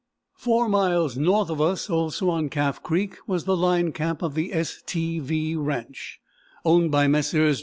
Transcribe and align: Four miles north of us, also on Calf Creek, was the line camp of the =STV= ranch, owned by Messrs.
Four 0.33 0.67
miles 0.67 1.15
north 1.15 1.51
of 1.51 1.61
us, 1.61 1.87
also 1.87 2.31
on 2.31 2.49
Calf 2.49 2.81
Creek, 2.81 3.17
was 3.27 3.43
the 3.45 3.55
line 3.55 3.91
camp 3.91 4.23
of 4.23 4.33
the 4.33 4.49
=STV= 4.49 5.57
ranch, 5.63 6.19
owned 6.65 6.89
by 6.89 7.05
Messrs. 7.07 7.59